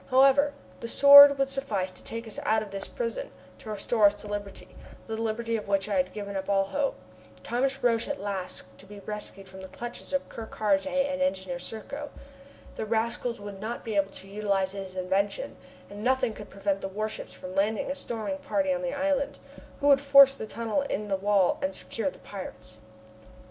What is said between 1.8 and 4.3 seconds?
to take us out of this prison, to restore us to